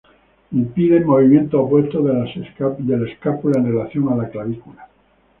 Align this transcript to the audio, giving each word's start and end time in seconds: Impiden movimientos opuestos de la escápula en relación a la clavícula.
Impiden 0.51 1.05
movimientos 1.05 1.61
opuestos 1.61 2.03
de 2.03 2.97
la 2.97 3.07
escápula 3.11 3.59
en 3.59 3.67
relación 3.67 4.09
a 4.11 4.15
la 4.15 4.29
clavícula. 4.31 4.89